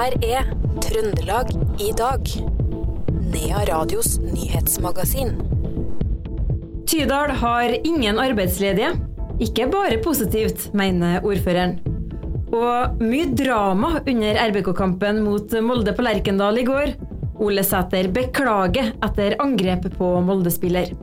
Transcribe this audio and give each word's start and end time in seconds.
her 0.00 0.14
er 0.24 0.46
Trøndelag 0.80 1.50
i 1.82 1.90
dag. 1.96 2.30
Nea 3.30 3.64
Radios 3.68 4.14
nyhetsmagasin. 4.22 5.34
Tydal 6.88 7.34
har 7.42 7.74
ingen 7.84 8.18
arbeidsledige. 8.22 8.94
Ikke 9.40 9.66
bare 9.72 9.98
positivt, 10.04 10.70
mener 10.76 11.24
ordføreren. 11.26 11.76
Og 12.50 12.96
mye 13.02 13.28
drama 13.36 13.92
under 14.00 14.40
RBK-kampen 14.48 15.20
mot 15.26 15.52
Molde 15.62 15.94
på 15.96 16.06
Lerkendal 16.06 16.62
i 16.62 16.66
går. 16.66 16.96
Ole 17.40 17.64
Sæter 17.64 18.08
beklager 18.12 18.94
etter 19.04 19.36
angrep 19.42 19.86
på 19.98 20.12
Molde-spiller. 20.24 20.94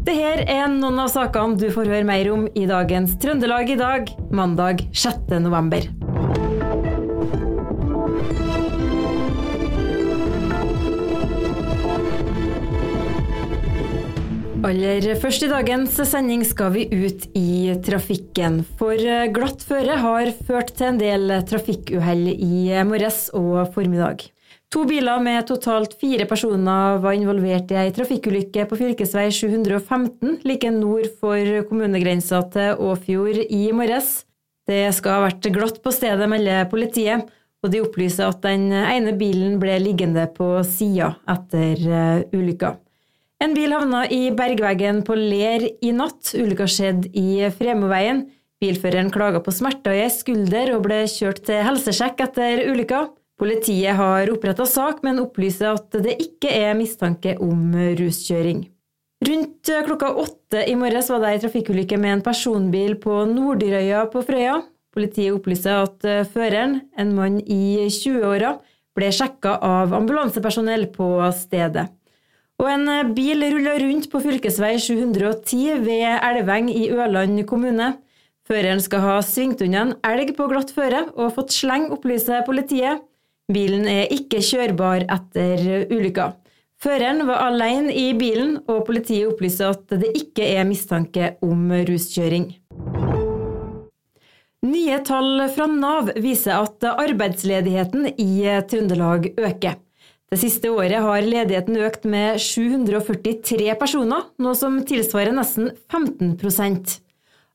Dette 0.00 0.46
er 0.48 0.70
noen 0.72 1.02
av 1.02 1.10
sakene 1.12 1.58
du 1.60 1.66
får 1.74 1.90
høre 1.92 2.06
mer 2.08 2.30
om 2.32 2.46
i 2.54 2.64
dagens 2.70 3.18
Trøndelag 3.20 3.74
i 3.74 3.80
dag, 3.80 4.14
mandag 4.32 4.86
6. 4.94 5.34
november. 5.42 5.90
Aller 14.60 15.06
først 15.16 15.46
i 15.46 15.48
dagens 15.48 15.94
sending 16.04 16.42
skal 16.44 16.74
vi 16.74 16.82
ut 16.92 17.22
i 17.38 17.72
trafikken. 17.80 18.58
For 18.76 18.98
glatt 19.32 19.62
føre 19.64 19.94
har 20.02 20.28
ført 20.44 20.74
til 20.76 20.90
en 20.90 20.98
del 21.00 21.32
trafikkuhell 21.48 22.26
i 22.34 22.68
morges 22.84 23.30
og 23.32 23.70
formiddag. 23.72 24.26
To 24.70 24.84
biler 24.86 25.22
med 25.24 25.48
totalt 25.48 25.96
fire 25.98 26.26
personer 26.28 27.00
var 27.00 27.16
involvert 27.16 27.72
i 27.72 27.78
ei 27.80 27.94
trafikkulykke 27.96 28.66
på 28.68 28.76
fv. 28.78 28.92
715 29.32 30.36
like 30.44 30.70
nord 30.76 31.08
for 31.22 31.64
kommunegrensa 31.70 32.42
til 32.52 32.84
Åfjord 32.90 33.40
i 33.48 33.62
morges. 33.72 34.26
Det 34.68 34.90
skal 34.94 35.16
ha 35.16 35.24
vært 35.30 35.50
glatt 35.56 35.80
på 35.80 35.94
stedet, 35.94 36.28
melder 36.28 36.68
politiet, 36.70 37.24
og 37.64 37.72
de 37.72 37.80
opplyser 37.80 38.28
at 38.28 38.44
den 38.44 38.68
ene 38.76 39.16
bilen 39.16 39.56
ble 39.62 39.80
liggende 39.80 40.28
på 40.36 40.52
sida 40.68 41.14
etter 41.32 41.88
eh, 41.88 42.22
ulykka. 42.36 42.76
En 43.40 43.54
bil 43.56 43.72
havna 43.72 44.02
i 44.12 44.28
bergveggen 44.36 45.00
på 45.06 45.14
Ler 45.16 45.62
i 45.80 45.94
natt. 45.96 46.34
Ulykka 46.36 46.66
skjedde 46.68 47.08
i 47.16 47.48
Fremoveien. 47.56 48.26
Bilføreren 48.60 49.08
klaga 49.12 49.40
på 49.40 49.54
smerter 49.56 49.96
i 49.96 50.02
ei 50.04 50.10
skulder 50.12 50.74
og 50.74 50.82
ble 50.84 51.06
kjørt 51.08 51.40
til 51.46 51.62
helsesjekk 51.64 52.20
etter 52.26 52.66
ulykka. 52.68 53.06
Politiet 53.40 53.96
har 53.96 54.28
oppretta 54.28 54.66
sak, 54.68 54.98
men 55.00 55.22
opplyser 55.22 55.70
at 55.72 55.96
det 56.04 56.18
ikke 56.20 56.52
er 56.52 56.76
mistanke 56.76 57.38
om 57.40 57.72
ruskjøring. 57.96 58.66
Rundt 59.24 59.70
klokka 59.86 60.10
åtte 60.20 60.66
i 60.68 60.74
morges 60.76 61.08
var 61.12 61.22
det 61.24 61.30
ei 61.30 61.40
trafikkulykke 61.40 61.96
med 62.00 62.18
en 62.18 62.24
personbil 62.26 62.98
på 63.00 63.22
Nordirøya 63.30 64.02
på 64.12 64.20
Frøya. 64.26 64.58
Politiet 64.92 65.32
opplyser 65.38 65.86
at 65.86 66.04
føreren, 66.34 66.82
en 67.00 67.16
mann 67.16 67.40
i 67.40 67.88
20-åra, 67.88 68.58
ble 68.96 69.08
sjekka 69.14 69.56
av 69.64 69.96
ambulansepersonell 69.96 70.90
på 70.92 71.08
stedet. 71.40 71.86
Og 72.60 72.68
en 72.68 73.14
bil 73.16 73.40
rulla 73.54 73.78
rundt 73.80 74.10
på 74.12 74.20
fv. 74.20 74.36
710 74.44 75.78
ved 75.80 76.18
Elveng 76.20 76.68
i 76.68 76.90
Ørland 76.92 77.40
kommune. 77.48 77.94
Føreren 78.44 78.82
skal 78.84 79.00
ha 79.04 79.14
svingt 79.24 79.62
unna 79.64 79.86
en 79.86 79.94
elg 80.04 80.34
på 80.36 80.48
glatt 80.50 80.72
føre 80.74 81.06
og 81.14 81.32
fått 81.38 81.54
sleng, 81.54 81.88
opplyser 81.94 82.44
politiet. 82.44 83.00
Bilen 83.50 83.88
er 83.88 84.12
ikke 84.12 84.42
kjørbar 84.44 85.06
etter 85.08 85.88
ulykka. 85.88 86.32
Føreren 86.80 87.24
var 87.28 87.46
alene 87.48 87.92
i 87.96 88.10
bilen, 88.16 88.58
og 88.68 88.86
politiet 88.88 89.28
opplyser 89.30 89.72
at 89.74 89.96
det 90.00 90.12
ikke 90.16 90.46
er 90.54 90.68
mistanke 90.68 91.34
om 91.44 91.68
ruskjøring. 91.88 92.50
Nye 94.68 94.98
tall 95.08 95.46
fra 95.54 95.66
Nav 95.72 96.10
viser 96.20 96.58
at 96.60 96.84
arbeidsledigheten 96.92 98.10
i 98.20 98.44
Trøndelag 98.68 99.32
øker. 99.38 99.78
Det 100.30 100.38
siste 100.38 100.70
året 100.70 101.02
har 101.02 101.26
ledigheten 101.26 101.78
økt 101.82 102.04
med 102.06 102.38
743 102.38 103.74
personer, 103.80 104.28
noe 104.38 104.54
som 104.54 104.78
tilsvarer 104.86 105.34
nesten 105.34 105.72
15% 105.90 107.00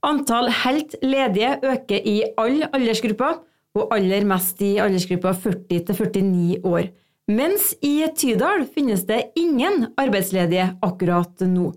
Antall 0.06 0.52
helt 0.62 0.94
ledige 1.02 1.56
øker 1.66 2.04
i 2.06 2.20
alle 2.38 2.68
aldersgrupper, 2.76 3.40
og 3.76 3.92
aller 3.96 4.24
mest 4.28 4.62
i 4.64 4.76
aldersgruppa 4.80 5.34
40 5.34 5.82
til 5.88 5.98
49 5.98 6.60
år. 6.64 6.92
Mens 7.26 7.72
i 7.84 8.06
Tydal 8.16 8.68
finnes 8.70 9.04
det 9.10 9.32
ingen 9.36 9.88
arbeidsledige 9.98 10.70
akkurat 10.86 11.42
nå. 11.50 11.72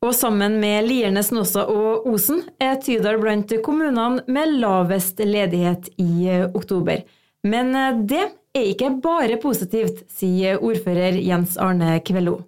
Og 0.00 0.12
sammen 0.16 0.58
med 0.60 0.86
Lierne, 0.86 1.22
Snåsa 1.24 1.64
og 1.72 2.06
Osen 2.08 2.42
er 2.60 2.76
Tydal 2.84 3.18
blant 3.20 3.52
kommunene 3.64 4.22
med 4.28 4.54
lavest 4.60 5.20
ledighet 5.24 5.88
i 6.00 6.28
oktober. 6.52 7.02
Men 7.48 7.72
det 8.06 8.26
er 8.56 8.70
ikke 8.72 8.90
bare 9.02 9.38
positivt, 9.42 10.04
sier 10.10 10.62
ordfører 10.64 11.18
Jens 11.22 11.56
Arne 11.60 11.98
Kvello. 12.06 12.40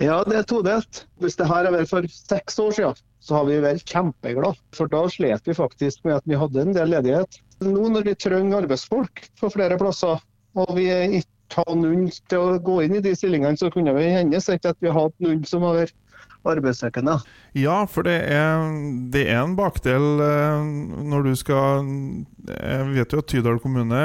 Ja, 0.00 0.22
det 0.24 0.38
er 0.38 0.46
todelt. 0.48 1.04
Hvis 1.20 1.36
det 1.36 1.48
her 1.50 1.66
har 1.66 1.74
vært 1.74 1.90
for 1.90 2.06
seks 2.08 2.58
år 2.62 2.76
siden, 2.76 3.00
så 3.20 3.36
har 3.36 3.48
vi 3.48 3.58
vært 3.60 3.84
kjempeglade. 3.84 4.56
For 4.76 4.88
da 4.88 5.02
slet 5.12 5.48
vi 5.48 5.56
faktisk 5.56 6.06
med 6.06 6.20
at 6.20 6.28
vi 6.30 6.38
hadde 6.40 6.62
en 6.62 6.76
del 6.76 6.94
ledighet. 6.94 7.40
Nå 7.66 7.90
når 7.92 8.06
vi 8.06 8.16
trenger 8.16 8.62
arbeidsfolk 8.62 9.26
på 9.40 9.50
flere 9.52 9.76
plasser, 9.80 10.22
og 10.56 10.72
vi 10.78 10.86
ikke 11.20 11.58
har 11.58 11.76
noen 11.76 12.06
til 12.30 12.40
å 12.40 12.60
gå 12.64 12.78
inn 12.86 12.96
i 12.96 13.02
de 13.04 13.12
stillingene, 13.18 13.58
så 13.60 13.68
kunne 13.74 13.92
vi 13.98 14.06
hende 14.14 14.40
at 14.40 14.80
vi 14.80 14.94
hatt 14.94 15.16
noen 15.20 15.42
som 15.48 15.66
har 15.66 15.82
vært 15.82 15.96
arbeidssøkende. 16.48 17.16
Ja, 17.58 17.82
for 17.90 18.06
det 18.06 18.16
er, 18.32 18.62
det 19.12 19.24
er, 19.26 19.42
en 19.42 19.56
bakdel 19.58 20.22
eh, 20.24 20.70
når 21.10 21.26
du 21.26 21.32
skal 21.38 21.88
Jeg 22.46 22.86
vet 22.94 23.12
jo 23.12 23.20
at 23.20 23.28
Tydal 23.30 23.60
kommune 23.62 24.00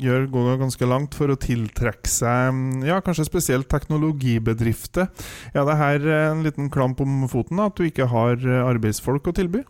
gjør, 0.00 0.28
går 0.32 0.62
ganske 0.62 0.88
langt 0.88 1.18
for 1.18 1.32
å 1.32 1.38
tiltrekke 1.40 2.10
seg 2.10 2.86
ja, 2.86 3.00
kanskje 3.04 3.28
spesielt 3.28 3.68
teknologibedrifter. 3.72 5.10
Er 5.52 5.68
det 5.68 5.78
her 5.80 6.08
en 6.30 6.42
liten 6.46 6.70
klamp 6.72 7.02
om 7.04 7.24
foten, 7.30 7.60
at 7.62 7.76
du 7.76 7.86
ikke 7.86 8.08
har 8.10 8.40
arbeidsfolk 8.64 9.30
å 9.30 9.36
tilby? 9.36 9.64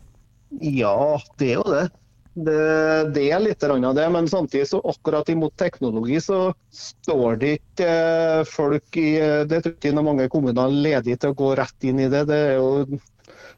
Ja, 0.63 1.19
det 1.41 1.55
er 1.55 1.59
jo 1.59 1.69
det. 1.73 1.87
Det, 2.35 3.11
det, 3.15 3.29
er 3.31 3.43
litt 3.45 3.63
av 3.63 3.95
det, 3.95 4.05
men 4.11 4.27
samtidig 4.27 4.67
så 4.67 4.81
akkurat 4.91 5.29
imot 5.31 5.55
teknologi 5.57 6.19
så 6.21 6.49
står 6.75 7.37
det 7.39 7.51
ikke 7.61 7.87
eh, 7.87 8.41
folk 8.51 8.97
i 8.99 9.11
Det 9.47 9.61
tror 9.63 9.75
ikke 9.77 10.03
mange 10.03 10.27
kommuner 10.33 10.73
ledige 10.73 11.21
til 11.23 11.31
å 11.31 11.37
gå 11.39 11.53
rett 11.61 11.87
inn 11.87 12.01
i 12.03 12.09
det. 12.11 12.25
det 12.27 12.39
er 12.49 12.57
jo, 12.59 12.99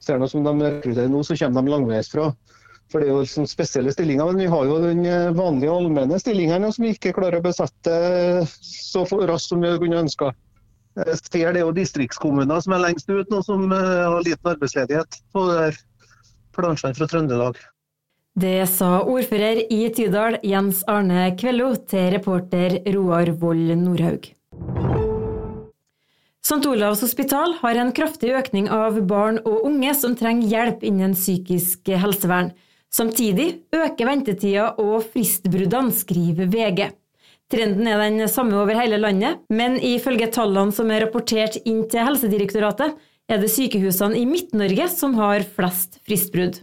ser 0.05 0.21
noe 0.21 0.29
som 0.29 0.45
de 0.45 0.53
rekrutterer 0.61 1.09
nå, 1.09 1.23
så 1.25 1.39
kommer 1.41 1.65
de 1.65 1.73
langveisfra. 1.73 2.27
For 2.93 3.01
det 3.01 3.09
er 3.09 3.15
jo 3.15 3.23
liksom 3.25 3.47
spesielle 3.51 3.95
stillinger. 3.95 4.29
Men 4.29 4.43
vi 4.45 4.51
har 4.53 4.67
jo 4.69 4.77
den 4.85 5.01
eh, 5.09 5.31
vanlige 5.37 5.73
allmenne 5.73 6.19
stillingen 6.21 6.69
som 6.69 6.85
vi 6.85 6.93
ikke 6.95 7.15
klarer 7.17 7.41
å 7.41 7.47
besette 7.47 7.95
så 8.61 9.07
raskt 9.27 9.55
som 9.55 9.65
vi 9.65 9.73
kunne 9.81 10.03
ønska. 10.05 10.35
Jeg 11.01 11.17
ser 11.23 11.57
det 11.57 11.65
jo 11.65 11.73
distriktskommuner 11.77 12.61
som 12.65 12.77
er 12.77 12.85
lengst 12.85 13.09
ut 13.09 13.33
nå, 13.33 13.41
som 13.45 13.73
eh, 13.73 14.05
har 14.05 14.21
liten 14.21 14.53
arbeidsledighet 14.53 15.19
på 15.33 15.49
plansjene 16.57 16.97
fra 16.97 17.09
Trøndelag. 17.09 17.59
Det 18.37 18.67
sa 18.69 18.99
ordfører 19.09 19.63
i 19.73 19.87
Tydal 19.97 20.35
Jens 20.45 20.83
Arne 20.93 21.31
Kvello 21.41 21.71
til 21.89 22.11
reporter 22.13 22.75
Roar 22.93 23.31
Vold 23.41 23.71
Nordhaug. 23.81 24.27
St. 26.45 26.61
Olavs 26.69 27.01
hospital 27.01 27.55
har 27.63 27.81
en 27.81 27.95
kraftig 27.97 28.35
økning 28.37 28.69
av 28.69 28.99
barn 29.09 29.41
og 29.41 29.65
unge 29.71 29.95
som 29.97 30.19
trenger 30.21 30.53
hjelp 30.53 30.85
innen 30.85 31.17
psykisk 31.17 31.89
helsevern. 31.89 32.53
Samtidig 32.93 33.49
øker 33.73 34.13
ventetida 34.13 34.69
og 34.85 35.09
fristbruddene, 35.15 35.97
skriver 35.97 36.53
VG. 36.53 36.93
Trenden 37.49 37.89
er 37.89 38.05
den 38.05 38.29
samme 38.29 38.61
over 38.61 38.77
hele 38.77 39.01
landet, 39.01 39.41
men 39.49 39.81
ifølge 39.81 40.29
tallene 40.29 40.77
som 40.77 40.93
er 40.93 41.07
rapportert 41.07 41.57
inn 41.65 41.87
til 41.89 42.05
Helsedirektoratet, 42.05 43.01
er 43.33 43.41
det 43.41 43.55
sykehusene 43.57 44.21
i 44.21 44.29
Midt-Norge 44.29 44.93
som 44.93 45.17
har 45.17 45.49
flest 45.57 46.03
fristbrudd. 46.05 46.61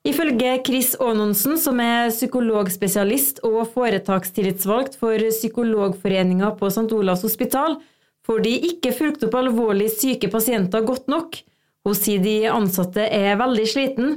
Ifølge 0.00 0.54
Chris 0.64 0.94
Aanonsen, 0.96 1.58
som 1.60 1.80
er 1.84 2.08
psykologspesialist 2.08 3.42
og 3.44 3.66
foretakstillitsvalgt 3.74 4.96
for 4.96 5.20
Psykologforeninga 5.28 6.54
på 6.56 6.70
St. 6.72 6.88
Olavs 6.96 7.26
hospital, 7.26 7.76
får 8.24 8.40
de 8.46 8.54
ikke 8.70 8.94
fulgt 8.96 9.26
opp 9.26 9.36
alvorlig 9.36 9.90
syke 9.92 10.30
pasienter 10.32 10.86
godt 10.88 11.10
nok. 11.12 11.36
Hun 11.84 11.96
sier 11.96 12.24
de 12.24 12.38
ansatte 12.48 13.04
er 13.04 13.36
veldig 13.40 13.66
sliten. 13.68 14.16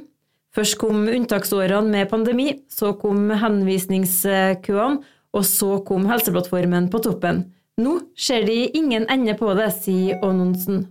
Først 0.56 0.78
kom 0.80 1.04
unntaksårene 1.10 1.92
med 1.92 2.10
pandemi, 2.12 2.48
så 2.72 2.94
kom 2.96 3.28
henvisningskøene, 3.44 5.04
og 5.34 5.46
så 5.50 5.80
kom 5.84 6.08
Helseplattformen 6.08 6.92
på 6.94 7.02
toppen. 7.04 7.48
Nå 7.82 7.98
ser 8.16 8.46
de 8.46 8.70
ingen 8.78 9.08
ende 9.10 9.34
på 9.36 9.50
det, 9.58 9.72
sier 9.82 10.22
Aanonsen. 10.22 10.86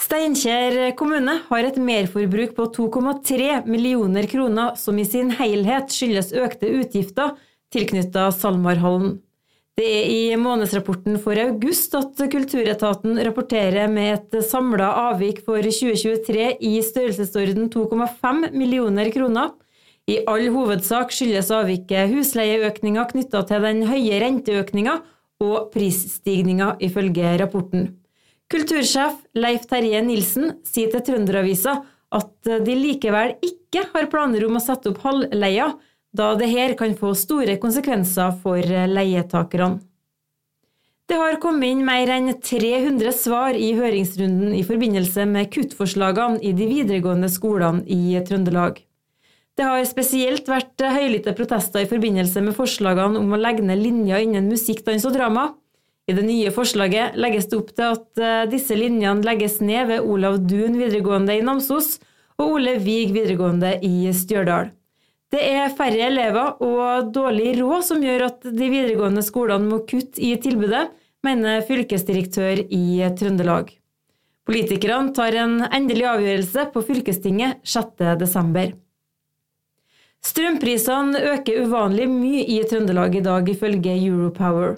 Steinkjer 0.00 0.94
kommune 0.98 1.36
har 1.48 1.66
et 1.68 1.76
merforbruk 1.78 2.56
på 2.56 2.66
2,3 2.74 3.62
millioner 3.70 4.26
kroner, 4.30 4.74
som 4.76 4.98
i 4.98 5.06
sin 5.06 5.30
helhet 5.38 5.92
skyldes 5.94 6.32
økte 6.34 6.70
utgifter 6.80 7.36
tilknyttet 7.74 8.36
SalMar-hallen. 8.40 9.20
Det 9.74 9.86
er 9.90 10.10
i 10.10 10.36
månedsrapporten 10.38 11.16
for 11.22 11.38
august 11.42 11.96
at 11.98 12.20
Kulturetaten 12.30 13.18
rapporterer 13.26 13.90
med 13.90 14.12
et 14.12 14.46
samla 14.46 14.92
avvik 15.08 15.40
for 15.46 15.58
2023 15.66 16.52
i 16.62 16.76
størrelsesorden 16.86 17.66
2,5 17.74 18.52
millioner 18.54 19.10
kroner. 19.14 19.50
I 20.06 20.20
all 20.30 20.46
hovedsak 20.54 21.10
skyldes 21.16 21.50
avviket 21.54 22.12
husleieøkninga 22.12 23.08
knytta 23.10 23.42
til 23.48 23.66
den 23.66 23.82
høye 23.88 24.22
renteøkninga 24.22 25.00
og 25.42 25.70
prisstigninga, 25.74 26.76
ifølge 26.78 27.34
rapporten. 27.40 27.88
Kultursjef 28.52 29.16
Leif 29.38 29.64
Terje 29.70 30.02
Nilsen 30.04 30.58
sier 30.68 30.92
til 30.92 31.02
Trønderavisa 31.06 31.78
at 32.14 32.52
de 32.66 32.76
likevel 32.78 33.34
ikke 33.42 33.88
har 33.94 34.10
planer 34.12 34.44
om 34.46 34.58
å 34.58 34.62
sette 34.62 34.92
opp 34.92 35.00
halvleia, 35.02 35.72
da 36.14 36.34
det 36.38 36.50
her 36.52 36.76
kan 36.78 36.94
få 36.98 37.14
store 37.18 37.56
konsekvenser 37.62 38.36
for 38.42 38.62
leietakerne. 38.62 39.80
Det 41.04 41.18
har 41.20 41.36
kommet 41.36 41.68
inn 41.68 41.82
mer 41.84 42.08
enn 42.14 42.30
300 42.40 43.12
svar 43.12 43.58
i 43.60 43.74
høringsrunden 43.76 44.54
i 44.56 44.62
forbindelse 44.64 45.26
med 45.28 45.50
kuttforslagene 45.52 46.40
i 46.40 46.54
de 46.56 46.68
videregående 46.70 47.28
skolene 47.28 47.84
i 47.84 48.14
Trøndelag. 48.24 48.78
Det 49.54 49.66
har 49.68 49.84
spesielt 49.86 50.48
vært 50.48 50.80
høylytte 50.80 51.34
protester 51.36 51.84
i 51.84 51.90
forbindelse 51.90 52.40
med 52.46 52.56
forslagene 52.56 53.20
om 53.20 53.36
å 53.36 53.42
legge 53.42 53.66
ned 53.66 53.82
linjer 53.84 54.24
innen 54.24 54.48
musikk, 54.48 54.80
dans 54.86 55.04
og 55.04 55.12
drama. 55.14 55.50
I 56.04 56.12
det 56.12 56.24
nye 56.26 56.50
forslaget 56.52 57.14
legges 57.16 57.46
det 57.48 57.56
opp 57.56 57.70
til 57.72 57.94
at 57.94 58.20
eh, 58.20 58.48
disse 58.52 58.76
linjene 58.76 59.24
legges 59.24 59.60
ned 59.64 59.88
ved 59.88 60.04
Olav 60.04 60.36
Duun 60.44 60.76
videregående 60.76 61.38
i 61.38 61.44
Namsos 61.44 61.96
og 62.36 62.58
Ole 62.58 62.76
Vig 62.82 63.14
videregående 63.14 63.78
i 63.86 64.10
Stjørdal. 64.12 64.68
Det 65.32 65.40
er 65.40 65.72
færre 65.74 66.10
elever 66.10 66.60
og 66.62 67.08
dårlig 67.14 67.56
råd 67.58 67.86
som 67.88 68.04
gjør 68.04 68.28
at 68.28 68.44
de 68.44 68.68
videregående 68.68 69.24
skolene 69.24 69.66
må 69.70 69.80
kutte 69.88 70.20
i 70.22 70.34
tilbudet, 70.38 70.90
mener 71.24 71.64
fylkesdirektør 71.64 72.60
i 72.68 73.00
Trøndelag. 73.18 73.72
Politikerne 74.44 75.14
tar 75.16 75.34
en 75.40 75.62
endelig 75.72 76.04
avgjørelse 76.10 76.68
på 76.74 76.84
fylkestinget 76.84 77.64
6.12. 77.64 78.74
Strømprisene 80.24 81.20
øker 81.32 81.64
uvanlig 81.64 82.10
mye 82.12 82.44
i 82.44 82.60
Trøndelag 82.68 83.16
i 83.16 83.24
dag, 83.24 83.48
ifølge 83.48 83.96
Europower. 84.04 84.76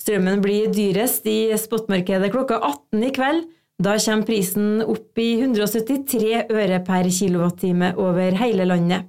Strømmen 0.00 0.42
blir 0.44 0.72
dyrest 0.74 1.26
i 1.30 1.54
spotmarkedet 1.58 2.32
klokka 2.34 2.58
18 2.60 3.06
i 3.06 3.12
kveld. 3.14 3.44
Da 3.82 3.96
kommer 3.98 4.26
prisen 4.28 4.84
opp 4.84 5.18
i 5.18 5.32
173 5.40 6.46
øre 6.52 6.78
per 6.86 7.08
kilowattime 7.10 7.94
over 7.98 8.36
hele 8.38 8.66
landet. 8.68 9.08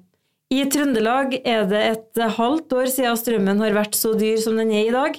I 0.54 0.64
Trøndelag 0.70 1.40
er 1.42 1.66
det 1.70 1.82
et 1.92 2.22
halvt 2.38 2.74
år 2.78 2.90
siden 2.94 3.18
strømmen 3.18 3.62
har 3.66 3.76
vært 3.76 3.98
så 3.98 4.14
dyr 4.18 4.38
som 4.42 4.58
den 4.62 4.72
er 4.74 4.90
i 4.90 4.94
dag. 4.94 5.18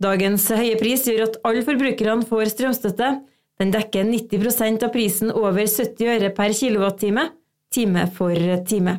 Dagens 0.00 0.46
høye 0.52 0.78
pris 0.80 1.04
gjør 1.08 1.26
at 1.26 1.38
alle 1.48 1.64
forbrukerne 1.64 2.28
får 2.28 2.54
strømstøtte. 2.54 3.10
Den 3.60 3.72
dekker 3.74 4.06
90% 4.08 4.86
av 4.86 4.92
prisen 4.94 5.32
over 5.32 5.66
70 5.66 6.14
øre 6.14 6.32
per 6.36 6.56
kilowattime, 6.56 7.26
time 7.72 8.06
for 8.16 8.36
time. 8.68 8.96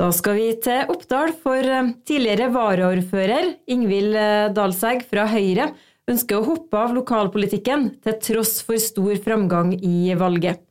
Da 0.00 0.06
skal 0.16 0.38
vi 0.38 0.46
til 0.64 0.88
Oppdal, 0.88 1.34
for 1.42 1.60
eh, 1.60 1.90
tidligere 2.08 2.46
varaordfører 2.54 3.50
Ingvild 3.68 4.14
eh, 4.16 4.46
Dalsegg 4.56 5.02
fra 5.10 5.26
Høyre 5.28 5.66
ønsker 6.08 6.38
å 6.38 6.46
hoppe 6.46 6.78
av 6.80 6.94
lokalpolitikken 6.96 7.84
til 8.00 8.16
tross 8.24 8.54
for 8.64 8.80
stor 8.80 9.18
framgang 9.20 9.74
i 9.76 10.14
valget. 10.16 10.62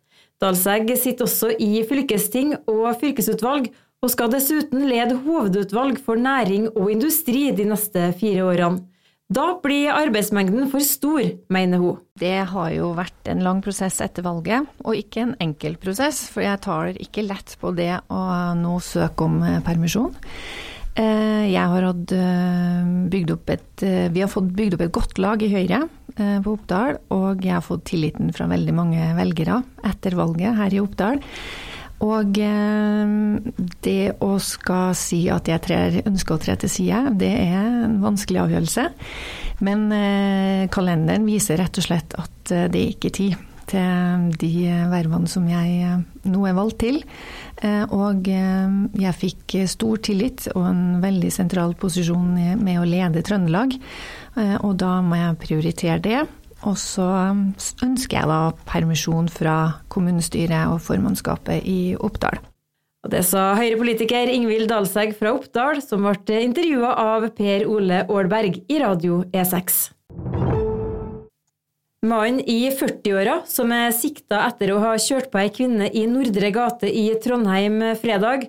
Dalsegg 0.41 0.89
sitter 0.97 1.27
også 1.27 1.51
i 1.61 1.83
fylkesting 1.85 2.55
og 2.71 2.87
fylkesutvalg, 3.03 3.69
og 4.01 4.09
skal 4.09 4.31
dessuten 4.33 4.87
lede 4.89 5.19
hovedutvalg 5.27 5.99
for 6.01 6.17
næring 6.17 6.65
og 6.71 6.89
industri 6.89 7.51
de 7.53 7.67
neste 7.69 8.09
fire 8.17 8.47
årene. 8.49 8.81
Da 9.29 9.43
blir 9.61 9.91
arbeidsmengden 9.93 10.71
for 10.71 10.81
stor, 10.81 11.21
mener 11.53 11.77
hun. 11.77 11.99
Det 12.17 12.47
har 12.49 12.71
jo 12.73 12.87
vært 12.97 13.29
en 13.29 13.43
lang 13.45 13.59
prosess 13.61 13.99
etter 14.01 14.25
valget, 14.25 14.65
og 14.81 14.97
ikke 14.97 15.21
en 15.21 15.35
enkel 15.45 15.75
prosess. 15.77 16.23
For 16.33 16.41
jeg 16.41 16.57
tar 16.65 16.97
ikke 16.97 17.27
lett 17.27 17.53
på 17.61 17.69
det 17.77 17.91
å 18.09 18.23
nå 18.57 18.79
søke 18.81 19.27
om 19.27 19.37
eh, 19.45 19.59
permisjon. 19.61 20.17
Eh, 20.97 21.45
jeg 21.51 21.61
har 21.61 21.87
hatt 21.91 22.15
eh, 22.17 22.89
bygd 23.13 23.35
opp 23.35 23.53
et 23.53 23.85
Vi 24.09 24.25
har 24.25 24.33
fått 24.33 24.49
bygd 24.57 24.79
opp 24.79 24.87
et 24.87 24.97
godt 24.97 25.21
lag 25.21 25.45
i 25.45 25.53
Høyre 25.53 25.85
på 26.17 26.51
Oppdal, 26.57 26.97
og 27.15 27.45
jeg 27.45 27.53
har 27.53 27.63
fått 27.63 27.85
tilliten 27.87 28.33
fra 28.35 28.49
veldig 28.49 28.73
mange 28.75 29.11
velgere 29.15 29.61
etter 29.87 30.17
valget 30.17 30.57
her 30.57 30.73
i 30.73 30.81
Oppdal. 30.81 31.21
Og 32.05 32.37
det 33.83 34.03
å 34.23 34.31
skal 34.39 34.93
si 34.95 35.25
at 35.33 35.49
jeg 35.51 35.63
trer, 35.65 35.99
ønsker 36.07 36.37
å 36.37 36.41
tre 36.41 36.55
til 36.61 36.71
side, 36.71 37.01
det 37.19 37.33
er 37.43 37.59
en 37.83 37.99
vanskelig 38.03 38.45
avgjørelse. 38.45 38.85
Men 39.65 39.89
eh, 39.91 40.65
kalenderen 40.71 41.27
viser 41.27 41.59
rett 41.59 41.79
og 41.79 41.85
slett 41.85 42.15
at 42.19 42.53
eh, 42.55 42.67
det 42.71 42.81
er 42.81 42.95
ikke 42.95 43.13
tid 43.15 43.45
til 43.69 44.29
de 44.41 44.53
vervene 44.89 45.29
som 45.29 45.45
jeg 45.45 45.81
eh, 45.85 45.99
nå 46.31 46.45
er 46.47 46.55
valgt 46.57 46.79
til. 46.85 47.03
Og 47.59 48.29
jeg 48.31 49.17
fikk 49.19 49.53
stor 49.67 49.97
tillit 49.99 50.45
og 50.53 50.63
en 50.63 50.83
veldig 51.03 51.27
sentral 51.35 51.73
posisjon 51.75 52.37
med 52.55 52.79
å 52.79 52.85
lede 52.87 53.19
Trøndelag. 53.27 53.73
Og 54.63 54.77
da 54.79 54.93
må 55.03 55.17
jeg 55.19 55.39
prioritere 55.41 55.97
det. 55.99 56.21
Og 56.67 56.75
så 56.79 57.07
ønsker 57.85 58.19
jeg 58.19 58.29
da 58.29 58.39
permisjon 58.67 59.29
fra 59.31 59.57
kommunestyret 59.91 60.73
og 60.73 60.81
formannskapet 60.83 61.63
i 61.63 61.95
Oppdal. 61.95 62.39
Og 63.05 63.13
Det 63.13 63.21
sa 63.23 63.53
Høyre-politiker 63.55 64.27
Ingvild 64.27 64.67
Dalsegg 64.67 65.13
fra 65.15 65.31
Oppdal, 65.37 65.79
som 65.79 66.03
ble 66.03 66.41
intervjua 66.43 66.91
av 66.99 67.29
Per 67.37 67.63
Ole 67.71 68.03
Aalberg 68.03 68.59
i 68.67 68.81
Radio 68.83 69.21
E6. 69.31 69.93
Mannen 71.99 72.39
i 72.47 72.69
40-åra 72.71 73.41
som 73.47 73.71
er 73.75 73.91
sikta 73.95 74.45
etter 74.47 74.71
å 74.71 74.79
ha 74.83 74.93
kjørt 74.99 75.31
på 75.31 75.39
ei 75.41 75.49
kvinne 75.51 75.89
i 75.91 76.05
Nordre 76.07 76.51
gate 76.55 76.87
i 76.87 77.09
Trondheim 77.23 77.81
fredag, 77.99 78.47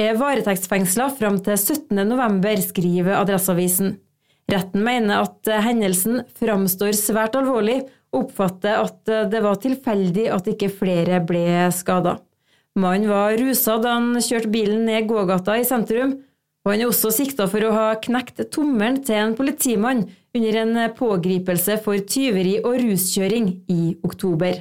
er 0.00 0.16
varetektsfengsla 0.20 1.10
fram 1.16 1.40
til 1.44 1.56
17.11, 1.56 2.68
skriver 2.70 3.16
Adresseavisen. 3.18 3.98
Retten 4.50 4.82
mener 4.84 5.24
at 5.26 5.48
eh, 5.50 5.62
hendelsen 5.62 6.24
framstår 6.40 6.94
svært 6.98 7.36
alvorlig, 7.38 7.82
og 8.10 8.24
oppfatter 8.24 8.80
at 8.80 9.10
eh, 9.12 9.28
det 9.30 9.42
var 9.44 9.60
tilfeldig 9.62 10.26
at 10.34 10.50
ikke 10.50 10.72
flere 10.80 11.20
ble 11.26 11.44
skada. 11.74 12.18
Mannen 12.80 13.10
var 13.10 13.36
rusa 13.38 13.76
da 13.82 13.96
han 13.98 14.14
kjørte 14.22 14.50
bilen 14.52 14.86
ned 14.88 15.08
gågata 15.10 15.58
i 15.58 15.66
sentrum, 15.66 16.16
og 16.64 16.72
han 16.72 16.82
er 16.82 16.90
også 16.90 17.12
sikta 17.14 17.46
for 17.50 17.64
å 17.64 17.74
ha 17.74 17.86
knekt 18.02 18.42
tommelen 18.52 19.00
til 19.04 19.18
en 19.18 19.36
politimann 19.38 20.04
under 20.36 20.58
en 20.60 20.80
pågripelse 20.96 21.78
for 21.84 22.02
tyveri 22.06 22.58
og 22.60 22.76
ruskjøring 22.82 23.48
i 23.72 23.80
oktober. 24.06 24.60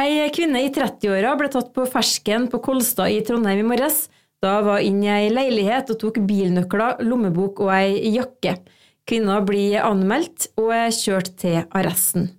Ei 0.00 0.30
kvinne 0.32 0.62
i 0.64 0.70
30-åra 0.72 1.34
ble 1.36 1.50
tatt 1.52 1.74
på 1.76 1.84
fersken 1.90 2.46
på 2.52 2.60
Kolstad 2.64 3.12
i 3.12 3.20
Trondheim 3.26 3.64
i 3.64 3.68
morges 3.72 4.06
da 4.40 4.60
var 4.64 4.80
inn 4.84 5.02
i 5.04 5.10
ei 5.12 5.30
leilighet 5.32 5.92
og 5.92 6.00
tok 6.00 6.20
bilnøkler, 6.28 7.02
lommebok 7.04 7.60
og 7.66 7.72
ei 7.76 8.14
jakke. 8.14 8.56
Kvinna 9.08 9.40
blir 9.44 9.80
anmeldt 9.84 10.48
og 10.60 10.72
er 10.74 10.92
kjørt 10.94 11.34
til 11.40 11.62
arresten. 11.76 12.30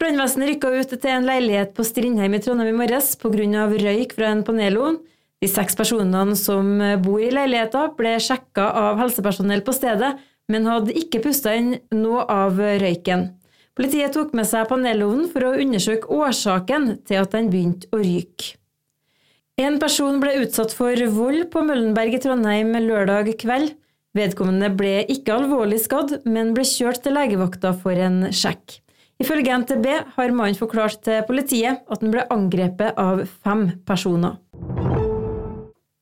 Brannvesenet 0.00 0.50
rykka 0.50 0.72
ut 0.74 0.90
til 0.92 1.12
en 1.12 1.26
leilighet 1.28 1.72
på 1.76 1.84
Strindheim 1.86 2.34
i 2.34 2.40
Trondheim 2.42 2.74
i 2.74 2.78
morges 2.80 3.14
pga. 3.20 3.68
røyk 3.70 4.12
fra 4.16 4.32
en 4.32 4.42
panelovn. 4.44 4.98
De 5.40 5.48
seks 5.48 5.76
personene 5.76 6.34
som 6.36 6.80
bor 7.04 7.20
i 7.20 7.30
leiligheta, 7.30 7.86
ble 7.96 8.16
sjekka 8.18 8.64
av 8.80 8.98
helsepersonell 8.98 9.62
på 9.62 9.74
stedet, 9.76 10.14
men 10.48 10.66
hadde 10.66 10.96
ikke 10.98 11.22
pusta 11.24 11.54
inn 11.56 11.78
noe 11.92 12.24
av 12.28 12.58
røyken. 12.58 13.30
Politiet 13.74 14.12
tok 14.14 14.34
med 14.36 14.46
seg 14.46 14.68
panelovnen 14.70 15.30
for 15.32 15.46
å 15.46 15.56
undersøke 15.58 16.10
årsaken 16.10 16.90
til 17.06 17.22
at 17.22 17.32
den 17.34 17.50
begynte 17.52 17.90
å 17.94 18.02
ryke. 18.02 18.54
En 19.54 19.76
person 19.78 20.16
ble 20.18 20.32
utsatt 20.42 20.72
for 20.74 20.98
vold 21.14 21.44
på 21.52 21.60
Møllenberg 21.62 22.16
i 22.16 22.18
Trondheim 22.18 22.72
lørdag 22.82 23.28
kveld. 23.38 23.76
Vedkommende 24.18 24.66
ble 24.74 25.04
ikke 25.10 25.36
alvorlig 25.36 25.78
skadd, 25.84 26.16
men 26.26 26.50
ble 26.56 26.64
kjørt 26.66 27.04
til 27.04 27.14
legevakta 27.14 27.70
for 27.78 27.94
en 27.94 28.32
sjekk. 28.34 28.80
Ifølge 29.22 29.54
NTB 29.62 29.86
har 30.16 30.34
mannen 30.34 30.58
forklart 30.58 30.98
til 31.06 31.22
politiet 31.28 31.86
at 31.86 32.02
han 32.02 32.10
ble 32.10 32.26
angrepet 32.34 32.98
av 32.98 33.22
fem 33.46 33.68
personer. 33.86 34.40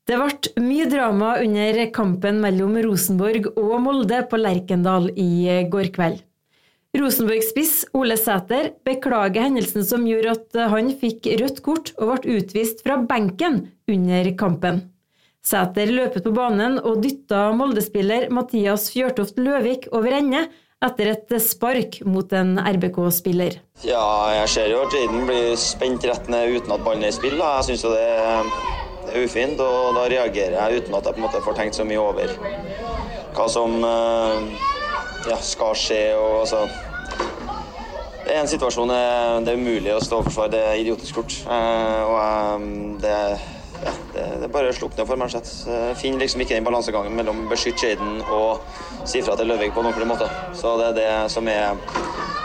Det 0.09 0.17
ble 0.17 0.65
mye 0.65 0.89
drama 0.89 1.35
under 1.45 1.85
kampen 1.93 2.41
mellom 2.41 2.81
Rosenborg 2.89 3.53
og 3.53 3.77
Molde 3.85 4.25
på 4.33 4.41
Lerkendal 4.41 5.13
i 5.13 5.61
går 5.69 5.93
kveld. 5.93 6.25
Rosenborg-spiss 6.93 7.87
Ole 7.97 8.19
Sæter 8.21 8.67
beklager 8.85 9.47
hendelsen 9.47 9.85
som 9.89 10.03
gjorde 10.05 10.35
at 10.35 10.57
han 10.75 10.91
fikk 11.01 11.25
rødt 11.41 11.63
kort 11.65 11.93
og 11.97 12.11
ble 12.11 12.35
utvist 12.37 12.83
fra 12.85 12.99
benken 13.09 13.63
under 13.89 14.29
kampen. 14.37 14.83
Sæter 15.43 15.89
løpet 15.89 16.27
på 16.27 16.35
banen 16.37 16.77
og 16.83 17.01
dytta 17.01 17.47
Molde-spiller 17.57 18.29
Mathias 18.29 18.91
Fjørtoft 18.93 19.41
Løvik 19.41 19.89
over 19.97 20.19
ende 20.19 20.43
etter 20.85 21.15
et 21.15 21.33
spark 21.41 21.97
mot 22.05 22.29
en 22.37 22.59
RBK-spiller. 22.61 23.57
Ja, 23.89 24.05
jeg 24.43 24.53
ser 24.53 24.69
jo 24.75 24.85
at 24.85 24.93
Jaden 24.93 25.25
blir 25.31 25.57
spent 25.57 26.05
rett 26.05 26.29
ned 26.29 26.59
uten 26.59 26.77
at 26.77 26.85
ballen 26.85 27.07
er 27.09 27.15
i 27.15 27.17
spill. 27.17 27.39
Da. 27.41 27.55
Jeg 27.63 27.71
syns 27.71 27.87
det 27.89 28.05
er 28.05 29.25
ufint, 29.25 29.65
og 29.65 29.97
da 29.97 30.05
reagerer 30.13 30.61
jeg 30.61 30.85
uten 30.85 31.01
at 31.01 31.09
jeg 31.09 31.17
på 31.17 31.23
en 31.23 31.27
måte 31.31 31.43
får 31.49 31.59
tenkt 31.63 31.81
så 31.81 31.89
mye 31.89 32.05
over 32.05 32.37
hva 33.33 33.49
som 33.49 33.81
uh 33.81 34.79
ja, 35.29 35.39
skal 35.43 35.77
skje. 35.79 36.03
og 36.17 36.41
altså 36.43 36.67
det 38.23 38.37
er 38.37 38.45
en 38.45 38.49
situasjon 38.49 38.89
det 38.89 39.51
er 39.51 39.59
umulig 39.59 39.91
å 39.93 40.03
stå 40.03 40.21
og 40.21 40.29
forsvare. 40.29 40.53
Det 40.55 40.61
er 40.63 40.79
idiotisk 40.85 41.19
kort. 41.19 41.35
Eh, 41.43 42.03
og 42.07 43.03
det, 43.03 43.17
bare 44.55 44.71
slukner 44.77 45.09
for 45.09 45.19
Mansett. 45.19 45.49
Finner 45.99 46.23
liksom 46.23 46.45
ikke 46.45 46.55
den 46.55 46.67
balansegangen 46.67 47.17
mellom 47.19 47.49
beskytte 47.51 47.91
Jaden 47.91 48.23
og 48.31 48.63
si 49.11 49.25
fra 49.27 49.35
til 49.37 49.51
Løvik 49.51 49.75
på 49.75 49.83
en 49.83 49.91
ordentlig 49.91 50.09
måte. 50.13 50.31
Så 50.57 50.77
det 50.79 50.93
er 50.93 50.97
det 51.01 51.11
som 51.35 51.51
er 51.51 51.75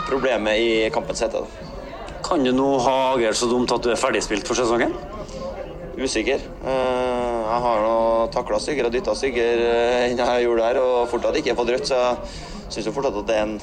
problemet 0.08 0.58
i 0.58 0.68
kampens 0.92 1.22
hete. 1.22 1.44
Kan 2.26 2.42
du 2.44 2.50
nå 2.52 2.68
ha 2.84 2.96
agert 3.14 3.38
så 3.38 3.48
dumt 3.48 3.72
at 3.72 3.84
du 3.84 3.92
er 3.94 4.00
ferdigspilt 4.00 4.48
for 4.50 4.58
sesongen? 4.58 4.92
Usikker. 5.98 6.42
Eh, 6.42 7.38
jeg 7.48 7.62
har 7.64 7.82
nå 7.86 7.96
takla 8.34 8.58
styggere 8.62 8.90
og 8.90 8.98
dytta 8.98 9.14
styggere 9.18 9.72
enn 10.04 10.20
jeg 10.20 10.44
gjorde 10.44 10.66
der, 10.66 10.82
og 10.82 11.10
fortsatt 11.14 11.38
ikke 11.40 11.56
fått 11.58 11.72
rødt, 11.74 11.90
så 11.90 12.02
jeg 12.76 12.86
jo 12.86 12.94
fortsatt 12.94 13.20
at 13.22 13.30
det 13.30 13.38
er 13.38 13.46
en 13.46 13.58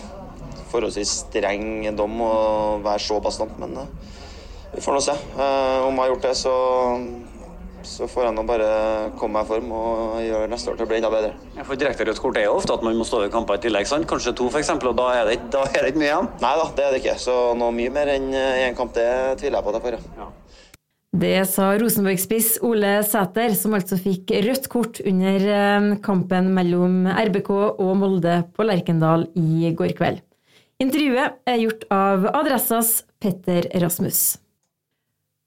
forholdsvis 0.72 1.14
streng 1.28 1.86
dom 1.96 2.20
å 2.26 2.34
være 2.84 3.06
så 3.06 3.22
bastant. 3.24 3.54
Men 3.62 3.78
vi 4.74 4.84
får 4.84 4.98
nå 4.98 5.06
se. 5.06 5.16
Om 5.38 5.94
jeg 5.94 6.02
har 6.02 6.12
gjort 6.14 6.28
det, 6.28 6.36
så 6.42 6.56
så 7.86 8.08
får 8.10 8.28
jeg 8.28 8.36
nå 8.36 8.44
bare 8.50 8.68
komme 9.20 9.38
meg 9.38 9.46
i 9.46 9.50
form 9.50 9.74
og 9.78 10.16
gjøre 10.26 10.50
neste 10.50 10.72
år 10.72 10.80
til 10.80 10.88
å 10.88 10.90
bli 10.90 10.98
enda 11.00 11.12
bedre. 11.14 11.34
Ja, 11.56 11.66
for 11.68 11.80
Direkte 11.80 12.08
rødt 12.08 12.22
kort 12.24 12.40
er 12.40 12.48
jo 12.48 12.56
ofte 12.58 12.74
at 12.74 12.86
man 12.86 12.98
må 12.98 13.06
stå 13.08 13.22
i 13.26 13.32
kamper 13.34 13.60
i 13.60 13.64
tillegg, 13.66 13.88
sant? 13.90 14.08
kanskje 14.10 14.34
to 14.38 14.50
f.eks., 14.50 14.74
og 14.76 14.96
da 14.98 15.10
er, 15.20 15.30
det, 15.30 15.38
da 15.54 15.66
er 15.70 15.86
det 15.86 15.94
ikke 15.94 16.02
mye 16.02 16.10
igjen? 16.10 16.32
Nei 16.42 16.56
da, 16.62 16.66
det 16.78 16.88
er 16.88 16.96
det 16.96 17.04
ikke. 17.04 17.18
Så 17.22 17.36
noe 17.60 17.76
mye 17.76 17.94
mer 17.94 18.12
enn 18.16 18.32
én 18.34 18.78
kamp, 18.78 18.96
det 18.98 19.08
tviler 19.42 19.60
jeg 19.60 19.68
på 19.68 19.74
at 19.74 19.80
jeg 19.80 19.86
får. 19.86 20.00
Ja. 20.18 20.32
Det 21.16 21.46
sa 21.48 21.70
Rosenborg-spiss 21.80 22.58
Ole 22.68 22.98
Sæter, 23.08 23.54
som 23.56 23.76
altså 23.78 23.96
fikk 23.96 24.34
rødt 24.44 24.66
kort 24.68 24.98
under 25.08 25.46
eh, 25.48 25.86
kampen 26.04 26.50
mellom 26.58 27.06
RBK 27.08 27.52
og 27.56 27.92
Molde 28.02 28.42
på 28.52 28.66
Lerkendal 28.68 29.24
i 29.40 29.72
går 29.72 29.94
kveld. 29.96 30.20
Intervjuet 30.84 31.38
er 31.48 31.62
gjort 31.62 31.88
av 31.96 32.28
Adressas 32.34 33.06
Petter 33.24 33.70
Rasmus. 33.80 34.42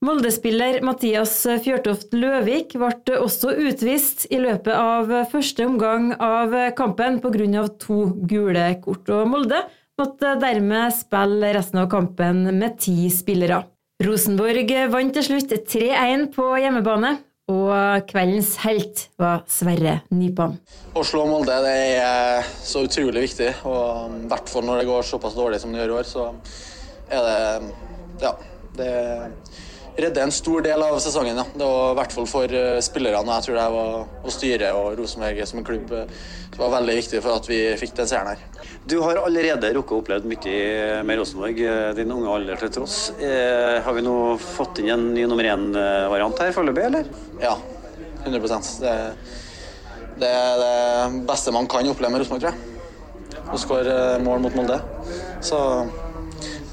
Molde-spiller 0.08 0.80
Mathias 0.86 1.36
Fjørtoft 1.66 2.16
Løvik 2.16 2.72
ble 2.78 3.20
også 3.20 3.52
utvist 3.68 4.24
i 4.32 4.40
løpet 4.40 4.72
av 4.72 5.12
første 5.28 5.68
omgang 5.68 6.14
av 6.16 6.54
kampen 6.78 7.20
pga. 7.20 7.66
to 7.76 8.14
gule 8.24 8.70
kort, 8.80 9.10
og 9.10 9.28
Molde 9.28 9.66
måtte 10.00 10.38
dermed 10.40 10.94
spille 10.96 11.52
resten 11.52 11.84
av 11.84 11.90
kampen 11.92 12.46
med 12.56 12.78
ti 12.80 13.10
spillere. 13.12 13.66
Rosenborg 13.98 14.70
vant 14.92 15.10
til 15.16 15.24
slutt 15.26 15.50
3-1 15.66 16.28
på 16.30 16.44
hjemmebane, 16.62 17.16
og 17.50 18.04
kveldens 18.06 18.52
helt 18.62 19.00
var 19.18 19.40
Sverre 19.50 19.96
Nypan. 20.14 20.54
Å 20.94 21.02
slå 21.02 21.24
Molde 21.26 21.56
det 21.64 21.72
er 21.98 22.46
så 22.62 22.84
utrolig 22.86 23.24
viktig, 23.24 23.48
og 23.66 24.14
i 24.20 24.28
hvert 24.30 24.52
fall 24.52 24.68
når 24.68 24.84
det 24.84 24.86
går 24.92 25.08
såpass 25.08 25.34
dårlig 25.34 25.58
som 25.64 25.74
det 25.74 25.82
gjør 25.82 25.96
i 25.96 25.96
år, 25.98 26.06
så 26.06 26.28
er 27.10 27.26
det 27.26 27.72
Ja, 28.22 28.32
det 28.78 28.92
redde 29.98 30.22
en 30.22 30.34
stor 30.34 30.62
del 30.62 30.82
av 30.82 30.98
sesongen. 31.02 31.40
Ja. 31.40 31.46
Det 31.54 31.68
var 31.68 31.92
i 31.92 31.98
hvert 31.98 32.14
fall 32.14 32.28
for 32.30 32.58
spillerne 32.86 33.26
og 33.26 33.34
Jeg 33.38 33.48
tror 33.48 33.58
det 33.58 33.70
var 33.74 34.28
å 34.28 34.34
styre 34.34 34.74
og 34.78 34.98
Rosenborg 35.00 35.46
som 35.50 35.62
en 35.62 35.66
klubb 35.66 35.94
det 36.58 36.64
var 36.64 36.72
veldig 36.72 36.94
viktig 36.98 37.18
for 37.22 37.38
at 37.38 37.46
vi 37.46 37.58
fikk 37.78 37.92
den 37.94 38.08
seieren 38.10 38.32
her. 38.32 38.70
Du 38.90 38.96
har 39.04 39.20
allerede 39.20 39.68
rukket 39.76 39.94
å 39.94 40.00
oppleve 40.02 40.26
mye 40.26 41.04
med 41.06 41.20
Rosenborg, 41.20 41.60
eh, 41.62 41.92
din 41.94 42.10
unge 42.10 42.32
alder 42.34 42.58
til 42.58 42.72
tross. 42.74 42.96
Eh, 43.22 43.78
har 43.84 43.94
vi 43.94 44.02
nå 44.02 44.16
fått 44.42 44.80
inn 44.82 44.90
en 44.90 45.14
ny 45.14 45.28
nummer 45.30 45.46
én-variant 45.46 46.42
her 46.42 46.50
foreløpig, 46.50 46.84
eller? 46.88 47.06
Ja, 47.38 47.54
100 48.24 48.82
det, 48.82 48.96
det 50.18 50.34
er 50.34 50.58
det 50.64 51.24
beste 51.30 51.54
man 51.54 51.70
kan 51.70 51.86
oppleve 51.86 52.10
med 52.10 52.26
Rosenborg, 52.26 52.42
tror 52.42 52.50
jeg. 52.50 53.46
Å 53.54 53.62
skåre 53.62 53.96
mål 54.26 54.42
mot 54.42 54.58
Molde. 54.58 54.82
Så 55.40 55.62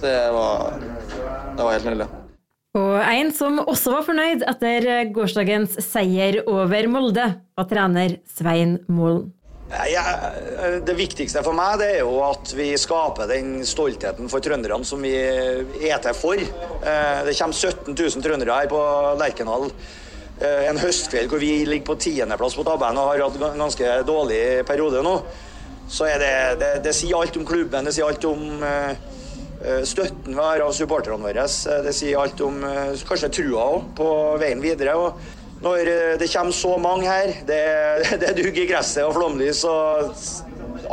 det 0.01 0.17
var, 0.33 0.79
det 0.81 1.61
var 1.61 1.73
helt 1.77 1.91
nydelig. 1.93 2.24
Og 2.75 2.97
en 2.99 3.31
som 3.31 3.61
også 3.63 3.93
var 3.93 4.03
fornøyd 4.03 4.43
etter 4.49 5.07
gårsdagens 5.15 5.77
seier 5.85 6.41
over 6.43 6.89
Molde, 6.91 7.29
var 7.55 7.67
trener 7.69 8.17
Svein 8.27 8.81
Målen. 8.91 9.31
Ja, 9.89 10.03
det 10.85 10.93
viktigste 10.93 11.41
for 11.43 11.57
meg 11.57 11.81
er 11.81 12.03
jo 12.03 12.19
at 12.21 12.51
vi 12.53 12.67
skaper 12.77 13.25
den 13.31 13.63
stoltheten 13.65 14.29
for 14.29 14.43
trønderne 14.43 14.85
som 14.85 15.01
vi 15.01 15.15
er 15.15 16.03
til 16.03 16.13
for. 16.13 16.37
Eh, 16.37 17.21
det 17.25 17.33
kommer 17.39 17.57
17 17.57 17.95
000 17.95 18.25
trøndere 18.27 18.59
her 18.59 18.69
på 18.69 18.81
Lerkendal 19.17 19.65
eh, 19.71 20.67
en 20.69 20.77
høstkveld 20.79 21.33
hvor 21.33 21.41
vi 21.41 21.65
ligger 21.65 21.89
på 21.89 21.97
tiendeplass 22.05 22.59
på 22.59 22.67
tabellen 22.67 23.01
og 23.01 23.09
har 23.09 23.25
hatt 23.25 23.41
en 23.41 23.65
ganske 23.65 23.97
dårlig 24.05 24.43
periode 24.69 25.01
nå. 25.05 25.17
Så 25.89 26.11
det, 26.21 26.31
det, 26.61 26.71
det, 26.85 26.93
sier 26.97 27.17
alt 27.17 27.37
om 27.39 27.45
klubben, 27.47 27.89
det 27.89 27.95
sier 27.95 28.09
alt 28.09 28.29
om 28.29 28.45
Eh, 28.69 28.95
støtten 29.87 30.35
vi 30.35 30.41
har 30.41 30.63
av 30.65 30.73
supporterne 30.75 31.23
våre. 31.23 31.45
Eh, 31.45 31.81
det 31.85 31.95
sier 31.95 32.21
alt 32.21 32.41
om 32.45 32.61
eh, 32.65 32.93
kanskje 33.07 33.31
trua 33.39 33.69
òg 33.75 33.89
på 33.97 34.09
veien 34.41 34.63
videre. 34.63 34.95
Og 34.97 35.61
når 35.65 36.19
det 36.19 36.29
kommer 36.33 36.55
så 36.55 36.75
mange 36.81 37.07
her, 37.09 37.31
det, 37.47 37.61
det 38.21 38.31
er 38.31 38.37
dugg 38.37 38.59
i 38.59 38.67
gresset 38.69 39.05
og 39.05 39.15
flomlys 39.17 39.63
og 39.69 40.11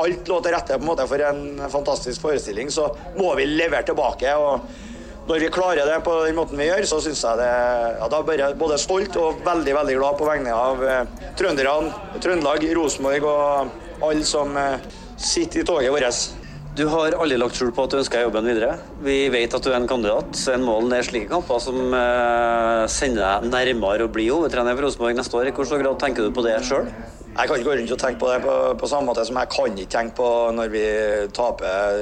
alt 0.01 0.31
lå 0.31 0.39
til 0.41 0.55
rette 0.55 0.79
på 0.79 0.87
en 0.87 0.89
måte 0.89 1.05
for 1.11 1.27
en 1.27 1.67
fantastisk 1.73 2.23
forestilling, 2.23 2.71
så 2.73 2.87
må 3.19 3.35
vi 3.39 3.51
levere 3.51 3.85
tilbake. 3.91 4.33
og 4.39 4.89
når 5.23 5.39
vi 5.39 5.51
klarer 5.55 5.87
det 5.87 6.01
på 6.03 6.17
den 6.25 6.35
måten 6.35 6.59
vi 6.59 6.67
gjør, 6.67 6.83
så 6.89 6.99
syns 7.05 7.21
jeg 7.23 7.39
det 7.39 7.51
ja, 8.01 8.09
Da 8.11 8.19
blir 8.27 8.43
jeg 8.43 8.59
både 8.59 8.79
stolt 8.81 9.17
og 9.21 9.45
veldig 9.47 9.77
veldig 9.77 9.95
glad 10.01 10.19
på 10.19 10.27
vegne 10.27 10.57
av 10.57 10.83
eh, 10.83 11.05
trønderne, 11.39 11.93
Trøndelag, 12.19 12.67
Rosenborg 12.75 13.29
og 13.31 14.03
alle 14.03 14.27
som 14.27 14.57
eh, 14.59 14.81
sitter 15.15 15.63
i 15.63 15.67
toget 15.69 15.95
vårt. 15.95 16.42
Du 16.73 16.87
har 16.89 17.13
aldri 17.21 17.37
lagt 17.37 17.59
skjul 17.59 17.69
på 17.77 17.85
at 17.85 17.93
du 17.93 17.99
ønsker 17.99 18.23
jobben 18.25 18.47
videre. 18.49 18.79
Vi 19.05 19.27
vet 19.29 19.53
at 19.53 19.65
du 19.65 19.69
er 19.69 19.77
en 19.77 19.89
kandidat. 19.89 20.31
Så 20.41 20.55
en 20.55 20.63
mål 20.65 20.87
er 20.97 21.05
slike 21.05 21.29
kamper 21.29 21.59
som 21.61 21.93
eh, 21.93 22.85
sender 22.89 23.43
deg 23.43 23.51
nærmere 23.53 24.07
å 24.07 24.13
bli 24.13 24.31
hovedtrener 24.31 24.79
for 24.79 24.87
Rosenborg 24.87 25.19
neste 25.19 25.37
år. 25.37 25.51
I 25.51 25.53
hvor 25.53 25.69
stor 25.69 25.83
grad 25.83 25.99
tenker 26.01 26.25
du 26.25 26.33
på 26.33 26.45
det 26.47 26.55
sjøl? 26.65 26.89
Jeg 27.27 27.51
kan 27.51 27.59
ikke 27.59 27.67
gå 27.67 27.75
rundt 27.77 27.93
og 27.93 28.01
tenke 28.01 28.21
på 28.23 28.31
det 28.31 28.39
på, 28.45 28.55
på, 28.81 28.89
samme 28.89 29.09
måte 29.11 29.25
som 29.29 29.41
jeg 29.41 29.51
kan 29.53 29.77
ikke 29.83 29.93
tenke 29.93 30.17
på 30.17 30.31
når 30.57 30.73
vi 30.73 30.87
taper 31.37 32.01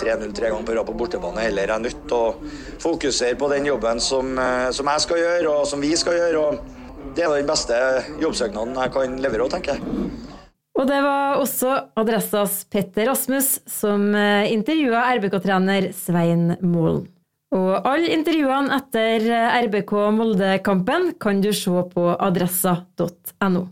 3-0 0.00 0.36
tre 0.36 0.52
ganger 0.52 0.68
på 0.68 0.76
rad 0.76 0.90
på 0.90 0.98
bortebane. 1.00 1.46
Heller 1.46 1.72
jeg 1.72 1.76
er 1.78 1.84
nødt 1.86 2.04
til 2.12 2.18
å 2.18 2.52
fokusere 2.84 3.40
på 3.40 3.48
den 3.54 3.70
jobben 3.70 4.04
som, 4.10 4.36
eh, 4.36 4.68
som, 4.76 4.92
jeg 4.92 5.06
skal 5.06 5.22
gjøre, 5.24 5.56
og 5.56 5.64
som 5.72 5.80
vi 5.80 5.94
skal 5.96 6.20
gjøre. 6.20 6.44
og 6.44 7.16
Det 7.16 7.24
er 7.24 7.32
den 7.38 7.48
beste 7.48 7.80
jobbsøknaden 8.20 8.76
jeg 8.76 8.94
kan 8.98 9.18
levere 9.24 9.48
òg, 9.48 9.56
tenker 9.56 9.80
jeg. 9.80 10.31
Og 10.78 10.88
det 10.88 11.00
var 11.04 11.40
også 11.40 11.74
Adressas 12.00 12.62
Petter 12.72 13.10
Rasmus 13.10 13.58
som 13.68 14.08
eh, 14.16 14.48
intervjua 14.54 15.04
RBK-trener 15.18 15.90
Svein 15.96 16.54
Målen. 16.64 17.04
Og 17.52 17.84
alle 17.84 18.08
intervjuene 18.14 18.72
etter 18.78 19.26
eh, 19.28 19.58
RBK 19.66 19.92
Molde-kampen 20.16 21.10
kan 21.20 21.44
du 21.44 21.50
se 21.52 21.84
på 21.92 22.06
adressa.no. 22.16 23.66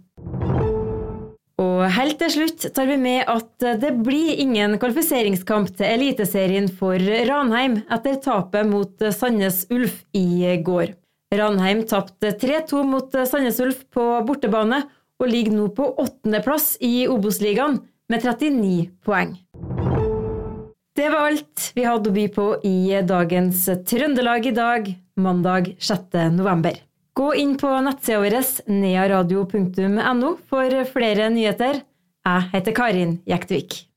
Og 1.61 1.81
helt 1.93 2.17
til 2.21 2.33
slutt 2.33 2.69
tar 2.77 2.89
vi 2.89 2.97
med 3.01 3.25
at 3.29 3.67
det 3.81 3.95
blir 4.05 4.37
ingen 4.41 4.77
kvalifiseringskamp 4.81 5.73
til 5.77 5.89
Eliteserien 5.89 6.69
for 6.73 7.01
Ranheim 7.01 7.83
etter 7.93 8.17
tapet 8.21 8.69
mot 8.69 9.09
Sandnes 9.17 9.67
Ulf 9.73 10.03
i 10.17 10.57
går. 10.65 10.95
Ranheim 11.37 11.85
tapte 11.89 12.33
3-2 12.41 12.81
mot 12.89 13.13
Sandnes 13.29 13.61
Ulf 13.63 13.85
på 13.93 14.07
bortebane 14.27 14.83
og 15.21 15.29
ligger 15.29 15.55
nå 15.55 15.69
på 15.77 15.87
åttendeplass 16.01 16.75
i 16.85 17.07
Obos-ligaen 17.11 17.79
med 18.11 18.25
39 18.25 18.89
poeng. 19.07 19.37
Det 20.97 21.09
var 21.13 21.31
alt 21.31 21.71
vi 21.77 21.85
hadde 21.87 22.11
å 22.11 22.15
by 22.15 22.27
på 22.35 22.47
i 22.67 22.77
dagens 23.07 23.69
Trøndelag 23.89 24.49
i 24.51 24.55
dag, 24.57 24.89
mandag 25.21 25.75
6. 25.79 26.17
november. 26.35 26.81
Gå 27.17 27.35
inn 27.39 27.57
på 27.61 27.71
nettsida 27.85 28.21
vår 28.23 28.37
nearadio.no 28.71 30.35
for 30.51 30.81
flere 30.93 31.31
nyheter. 31.33 31.83
Jeg 32.27 32.51
heter 32.53 32.77
Karin 32.77 33.17
Jektvik. 33.29 33.90